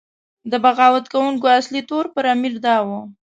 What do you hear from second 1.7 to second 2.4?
تور پر